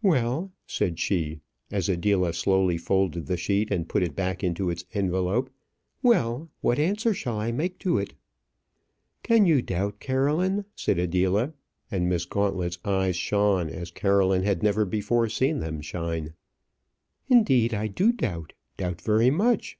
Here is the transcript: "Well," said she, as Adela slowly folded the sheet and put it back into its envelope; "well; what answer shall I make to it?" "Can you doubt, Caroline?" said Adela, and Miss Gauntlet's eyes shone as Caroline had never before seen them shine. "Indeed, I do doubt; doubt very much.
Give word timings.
"Well," 0.00 0.52
said 0.66 0.98
she, 0.98 1.40
as 1.70 1.90
Adela 1.90 2.32
slowly 2.32 2.78
folded 2.78 3.26
the 3.26 3.36
sheet 3.36 3.70
and 3.70 3.86
put 3.86 4.02
it 4.02 4.16
back 4.16 4.42
into 4.42 4.70
its 4.70 4.86
envelope; 4.94 5.50
"well; 6.02 6.48
what 6.62 6.78
answer 6.78 7.12
shall 7.12 7.38
I 7.38 7.52
make 7.52 7.78
to 7.80 7.98
it?" 7.98 8.14
"Can 9.22 9.44
you 9.44 9.60
doubt, 9.60 10.00
Caroline?" 10.00 10.64
said 10.74 10.98
Adela, 10.98 11.52
and 11.90 12.08
Miss 12.08 12.24
Gauntlet's 12.24 12.78
eyes 12.86 13.16
shone 13.16 13.68
as 13.68 13.90
Caroline 13.90 14.44
had 14.44 14.62
never 14.62 14.86
before 14.86 15.28
seen 15.28 15.58
them 15.58 15.82
shine. 15.82 16.32
"Indeed, 17.28 17.74
I 17.74 17.86
do 17.88 18.12
doubt; 18.12 18.54
doubt 18.78 19.02
very 19.02 19.28
much. 19.28 19.76